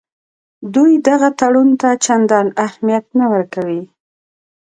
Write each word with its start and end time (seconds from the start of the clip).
دوی 0.73 0.93
دغه 1.07 1.29
تړون 1.39 1.69
ته 1.81 1.89
چندان 2.05 2.47
اهمیت 2.65 3.05
نه 3.19 3.25
ورکوي. 3.33 3.81